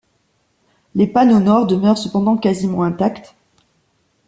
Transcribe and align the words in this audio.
Les 0.95 1.05
panneaux 1.05 1.39
nord 1.41 1.67
demeurent 1.67 1.95
cependant 1.99 2.35
quasiment 2.35 2.81
intacts. 2.81 3.35